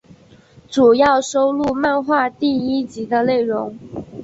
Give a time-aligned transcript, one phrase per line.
[0.67, 3.77] 主要收录漫画第一集的内容。